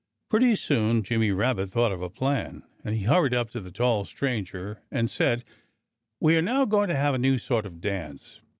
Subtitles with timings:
[0.31, 2.63] Pretty soon Jimmy Rabbit thought of a plan.
[2.83, 5.43] And he hurried up to the tall stranger and said:
[6.19, 8.41] "We are now going to have a new sort of dance.